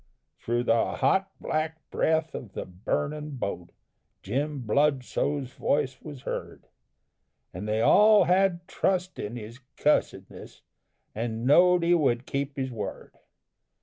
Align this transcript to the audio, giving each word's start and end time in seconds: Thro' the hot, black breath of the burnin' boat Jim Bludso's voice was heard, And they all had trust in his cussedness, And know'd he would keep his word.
Thro' 0.39 0.63
the 0.63 0.93
hot, 0.95 1.29
black 1.39 1.87
breath 1.91 2.33
of 2.33 2.53
the 2.53 2.65
burnin' 2.65 3.37
boat 3.37 3.69
Jim 4.23 4.61
Bludso's 4.65 5.53
voice 5.53 6.01
was 6.01 6.23
heard, 6.23 6.65
And 7.53 7.67
they 7.67 7.81
all 7.81 8.23
had 8.23 8.67
trust 8.67 9.19
in 9.19 9.35
his 9.35 9.59
cussedness, 9.77 10.63
And 11.13 11.45
know'd 11.45 11.83
he 11.83 11.93
would 11.93 12.25
keep 12.25 12.57
his 12.57 12.71
word. 12.71 13.15